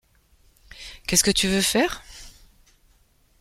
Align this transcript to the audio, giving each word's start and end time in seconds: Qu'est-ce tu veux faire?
Qu'est-ce 1.05 1.29
tu 1.29 1.47
veux 1.47 1.61
faire? 1.61 2.01